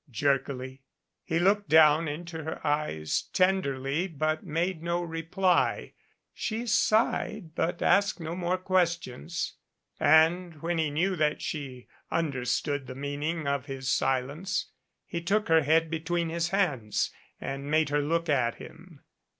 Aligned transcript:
jerkily. 0.09 0.81
He 1.23 1.37
looked 1.37 1.69
down 1.69 2.07
into 2.07 2.43
her 2.43 2.65
eyes 2.65 3.29
tenderly 3.33 4.07
but 4.07 4.43
made 4.43 4.81
no 4.81 5.03
reply. 5.03 5.93
She 6.33 6.65
sighed 6.65 7.53
but 7.53 7.83
asked 7.83 8.19
no 8.19 8.33
more 8.35 8.57
questions. 8.57 9.57
And, 9.99 10.59
when 10.63 10.79
he 10.79 10.89
knew 10.89 11.15
that 11.17 11.43
she 11.43 11.87
understood 12.09 12.87
the 12.87 12.95
meaning 12.95 13.45
of 13.45 13.67
his 13.67 13.89
silence, 13.91 14.71
he 15.05 15.21
took 15.21 15.49
her 15.49 15.61
head 15.61 15.91
between 15.91 16.29
his 16.29 16.49
hands 16.49 17.11
and 17.39 17.69
made 17.69 17.89
her 17.89 18.01
look 18.01 18.27
at 18.27 18.55
him. 18.55 19.03